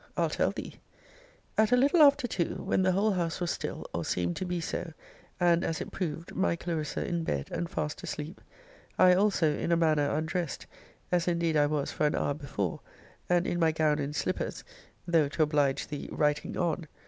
[0.17, 0.79] I'll tell thee
[1.59, 4.59] At a little after two, when the whole house was still, or seemed to be
[4.59, 4.93] so,
[5.39, 8.41] and, as it proved, my Clarissa in bed, and fast asleep;
[8.97, 10.65] I also in a manner undressed
[11.11, 12.79] (as indeed I was for an hour before)
[13.29, 14.63] and in my gown and slippers,
[15.05, 16.87] though, to oblige thee, writing on!